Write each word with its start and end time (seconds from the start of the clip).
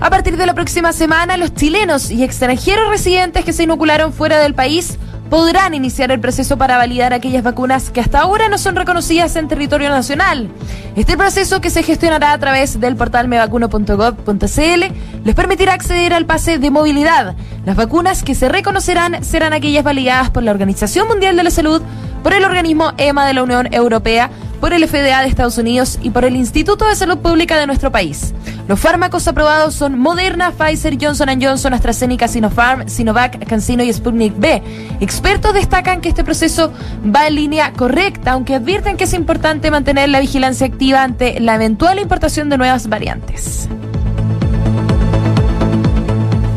A 0.00 0.08
partir 0.08 0.38
de 0.38 0.46
la 0.46 0.54
próxima 0.54 0.94
semana, 0.94 1.36
los 1.36 1.54
chilenos 1.54 2.10
y 2.10 2.24
extranjeros 2.24 2.88
residentes 2.88 3.44
que 3.44 3.52
se 3.52 3.64
inocularon 3.64 4.14
fuera 4.14 4.38
del 4.38 4.54
país 4.54 4.98
podrán 5.28 5.74
iniciar 5.74 6.10
el 6.10 6.20
proceso 6.20 6.56
para 6.56 6.78
validar 6.78 7.12
aquellas 7.12 7.42
vacunas 7.42 7.90
que 7.90 8.00
hasta 8.00 8.20
ahora 8.20 8.48
no 8.48 8.56
son 8.56 8.76
reconocidas 8.76 9.36
en 9.36 9.46
territorio 9.46 9.90
nacional. 9.90 10.48
Este 10.96 11.18
proceso, 11.18 11.60
que 11.60 11.68
se 11.68 11.82
gestionará 11.82 12.32
a 12.32 12.38
través 12.38 12.80
del 12.80 12.96
portal 12.96 13.28
mevacuno.gov.cl, 13.28 15.24
les 15.24 15.34
permitirá 15.34 15.74
acceder 15.74 16.14
al 16.14 16.24
pase 16.24 16.58
de 16.58 16.70
movilidad. 16.70 17.36
Las 17.66 17.76
vacunas 17.76 18.22
que 18.22 18.34
se 18.34 18.48
reconocerán 18.48 19.22
serán 19.22 19.52
aquellas 19.52 19.84
validadas 19.84 20.30
por 20.30 20.42
la 20.42 20.50
Organización 20.50 21.08
Mundial 21.08 21.36
de 21.36 21.44
la 21.44 21.50
Salud, 21.50 21.82
por 22.22 22.32
el 22.32 22.44
organismo 22.44 22.92
EMA 22.96 23.26
de 23.26 23.34
la 23.34 23.42
Unión 23.42 23.72
Europea, 23.72 24.30
por 24.60 24.72
el 24.72 24.86
FDA 24.88 25.20
de 25.20 25.28
Estados 25.28 25.58
Unidos 25.58 25.98
y 26.02 26.10
por 26.10 26.24
el 26.24 26.36
Instituto 26.36 26.88
de 26.88 26.96
Salud 26.96 27.18
Pública 27.18 27.58
de 27.58 27.66
nuestro 27.66 27.92
país. 27.92 28.32
Los 28.68 28.78
fármacos 28.78 29.26
aprobados 29.26 29.74
son 29.74 29.98
Moderna, 29.98 30.52
Pfizer, 30.52 30.96
Johnson 31.00 31.28
Johnson, 31.40 31.74
AstraZeneca, 31.74 32.28
Sinopharm, 32.28 32.88
Sinovac, 32.88 33.44
CanSino 33.46 33.82
y 33.82 33.92
Sputnik 33.92 34.38
B. 34.38 34.62
Expertos 35.00 35.54
destacan 35.54 36.00
que 36.00 36.08
este 36.08 36.24
proceso 36.24 36.72
va 37.04 37.26
en 37.26 37.34
línea 37.34 37.72
correcta, 37.72 38.32
aunque 38.32 38.54
advierten 38.54 38.96
que 38.96 39.04
es 39.04 39.14
importante 39.14 39.70
mantener 39.70 40.08
la 40.08 40.20
vigilancia 40.20 40.66
activa 40.66 41.02
ante 41.02 41.40
la 41.40 41.56
eventual 41.56 41.98
importación 41.98 42.48
de 42.48 42.58
nuevas 42.58 42.88
variantes. 42.88 43.68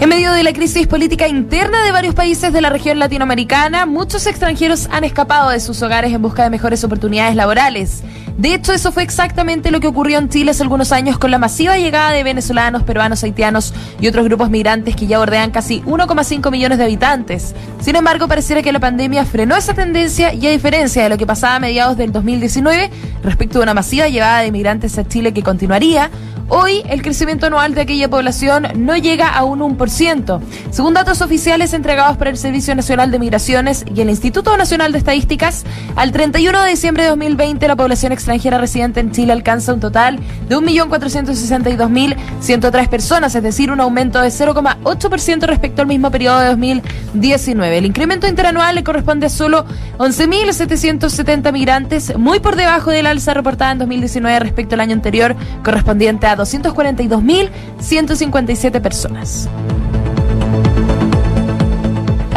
En 0.00 0.08
medio 0.08 0.32
de 0.32 0.44
la 0.44 0.52
crisis 0.52 0.86
política 0.86 1.26
interna 1.26 1.82
de 1.82 1.90
varios 1.90 2.14
países 2.14 2.52
de 2.52 2.60
la 2.60 2.70
región 2.70 3.00
latinoamericana, 3.00 3.84
muchos 3.84 4.26
extranjeros 4.28 4.88
han 4.92 5.02
escapado 5.02 5.50
de 5.50 5.58
sus 5.58 5.82
hogares 5.82 6.12
en 6.12 6.22
busca 6.22 6.44
de 6.44 6.50
mejores 6.50 6.84
oportunidades 6.84 7.34
laborales. 7.34 8.04
De 8.38 8.54
hecho, 8.54 8.72
eso 8.72 8.92
fue 8.92 9.02
exactamente 9.02 9.72
lo 9.72 9.80
que 9.80 9.88
ocurrió 9.88 10.16
en 10.16 10.28
Chile 10.28 10.52
hace 10.52 10.62
algunos 10.62 10.92
años 10.92 11.18
con 11.18 11.32
la 11.32 11.38
masiva 11.38 11.76
llegada 11.76 12.12
de 12.12 12.22
venezolanos, 12.22 12.84
peruanos, 12.84 13.24
haitianos 13.24 13.74
y 14.00 14.06
otros 14.06 14.24
grupos 14.26 14.48
migrantes 14.48 14.94
que 14.94 15.08
ya 15.08 15.18
bordean 15.18 15.50
casi 15.50 15.82
1,5 15.82 16.48
millones 16.52 16.78
de 16.78 16.84
habitantes. 16.84 17.56
Sin 17.80 17.96
embargo, 17.96 18.28
pareciera 18.28 18.62
que 18.62 18.70
la 18.70 18.78
pandemia 18.78 19.24
frenó 19.24 19.56
esa 19.56 19.74
tendencia 19.74 20.32
y 20.32 20.46
a 20.46 20.50
diferencia 20.50 21.02
de 21.02 21.08
lo 21.08 21.18
que 21.18 21.26
pasaba 21.26 21.56
a 21.56 21.58
mediados 21.58 21.96
del 21.96 22.12
2019, 22.12 22.90
respecto 23.24 23.58
a 23.58 23.62
una 23.64 23.74
masiva 23.74 24.06
llegada 24.08 24.42
de 24.42 24.52
migrantes 24.52 24.96
a 24.98 25.08
Chile 25.08 25.34
que 25.34 25.42
continuaría, 25.42 26.08
Hoy 26.50 26.82
el 26.88 27.02
crecimiento 27.02 27.44
anual 27.46 27.74
de 27.74 27.82
aquella 27.82 28.08
población 28.08 28.68
no 28.74 28.96
llega 28.96 29.28
a 29.28 29.44
un 29.44 29.60
1%. 29.60 30.40
Según 30.70 30.94
datos 30.94 31.20
oficiales 31.20 31.74
entregados 31.74 32.16
por 32.16 32.26
el 32.26 32.38
Servicio 32.38 32.74
Nacional 32.74 33.10
de 33.10 33.18
Migraciones 33.18 33.84
y 33.94 34.00
el 34.00 34.08
Instituto 34.08 34.56
Nacional 34.56 34.92
de 34.92 34.98
Estadísticas, 34.98 35.66
al 35.94 36.10
31 36.10 36.62
de 36.62 36.70
diciembre 36.70 37.02
de 37.02 37.10
2020 37.10 37.68
la 37.68 37.76
población 37.76 38.12
extranjera 38.12 38.56
residente 38.56 39.00
en 39.00 39.12
Chile 39.12 39.34
alcanza 39.34 39.74
un 39.74 39.80
total 39.80 40.20
de 40.48 40.56
1.462.103 40.56 42.88
personas, 42.88 43.34
es 43.34 43.42
decir, 43.42 43.70
un 43.70 43.80
aumento 43.80 44.22
de 44.22 44.28
0,8% 44.28 45.42
respecto 45.42 45.82
al 45.82 45.88
mismo 45.88 46.10
periodo 46.10 46.40
de 46.40 46.46
2019. 46.46 47.76
El 47.76 47.84
incremento 47.84 48.26
interanual 48.26 48.74
le 48.74 48.84
corresponde 48.84 49.26
a 49.26 49.28
solo 49.28 49.66
11.770 49.98 51.52
migrantes, 51.52 52.16
muy 52.16 52.40
por 52.40 52.56
debajo 52.56 52.90
del 52.90 53.06
alza 53.06 53.34
reportada 53.34 53.72
en 53.72 53.80
2019 53.80 54.40
respecto 54.40 54.76
al 54.76 54.80
año 54.80 54.94
anterior, 54.94 55.36
correspondiente 55.62 56.26
a 56.26 56.37
242.157 56.38 58.80
personas. 58.80 59.48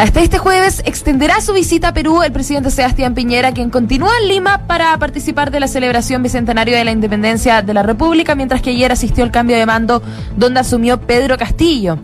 Hasta 0.01 0.21
este 0.21 0.39
jueves 0.39 0.81
extenderá 0.85 1.41
su 1.41 1.53
visita 1.53 1.89
a 1.89 1.93
Perú 1.93 2.23
el 2.23 2.31
presidente 2.31 2.71
Sebastián 2.71 3.13
Piñera, 3.13 3.51
quien 3.51 3.69
continúa 3.69 4.09
en 4.19 4.29
Lima 4.29 4.65
para 4.65 4.97
participar 4.97 5.51
de 5.51 5.59
la 5.59 5.67
celebración 5.67 6.23
bicentenario 6.23 6.75
de 6.75 6.83
la 6.83 6.91
independencia 6.91 7.61
de 7.61 7.71
la 7.75 7.83
República, 7.83 8.33
mientras 8.33 8.63
que 8.63 8.71
ayer 8.71 8.91
asistió 8.91 9.23
al 9.23 9.29
cambio 9.29 9.57
de 9.57 9.67
mando 9.67 10.01
donde 10.35 10.59
asumió 10.59 10.99
Pedro 10.99 11.37
Castillo. 11.37 11.99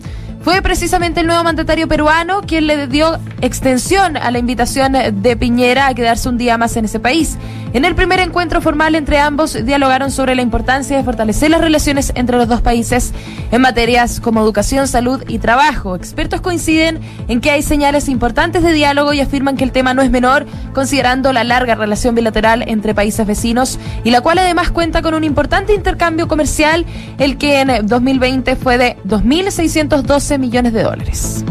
Fue 0.48 0.62
precisamente 0.62 1.20
el 1.20 1.28
nuevo 1.28 1.44
mandatario 1.44 1.90
peruano 1.90 2.40
quien 2.40 2.68
le 2.68 2.88
dio 2.88 3.20
extensión 3.42 4.16
a 4.16 4.32
la 4.32 4.40
invitación 4.40 4.94
de 4.94 5.36
Piñera 5.36 5.88
a 5.88 5.94
quedarse 5.94 6.30
un 6.30 6.38
día 6.38 6.58
más 6.58 6.78
en 6.78 6.86
ese 6.86 7.02
país. 7.02 7.38
En 7.74 7.84
el 7.84 7.96
primer 7.96 8.22
encuentro 8.22 8.62
formal 8.62 8.96
entre 8.96 9.20
ambos 9.20 9.66
dialogaron 9.66 10.10
sobre 10.10 10.36
la 10.36 10.42
importancia 10.42 10.96
de 10.96 11.04
fortalecer 11.04 11.52
las 11.52 11.60
relaciones 11.60 12.14
entre 12.16 12.38
los 12.38 12.48
dos 12.48 12.62
países 12.62 13.12
en 13.52 13.62
materias 13.62 14.22
como 14.22 14.40
educación, 14.40 14.88
salud 14.88 15.22
y 15.28 15.40
trabajo. 15.40 15.96
Expertos 15.96 16.40
coinciden 16.40 17.02
en 17.28 17.42
que 17.42 17.52
hay 17.52 17.62
señales 17.62 18.08
importantes 18.08 18.64
de 18.64 18.72
diálogo 18.72 19.12
y 19.12 19.20
afirman 19.20 19.58
que 19.58 19.66
el 19.66 19.74
tema 19.74 19.94
no 19.94 20.02
es 20.02 20.10
menor, 20.10 20.46
considerando 20.74 21.34
la 21.34 21.44
larga 21.44 21.76
relación 21.76 22.16
bilateral 22.16 22.64
entre 22.68 22.96
países 22.96 23.28
vecinos 23.28 23.80
y 24.06 24.12
la 24.12 24.22
cual 24.22 24.40
además 24.40 24.72
cuenta 24.72 25.02
con 25.02 25.14
un 25.14 25.26
importante 25.26 25.74
intercambio 25.74 26.30
comercial, 26.30 26.86
el 27.18 27.38
que 27.38 27.60
en 27.60 27.86
2020 27.86 28.56
fue 28.56 28.78
de 28.78 28.98
2.612 29.06 30.37
millones 30.40 30.74
de 30.74 30.84
dólares. 30.84 31.46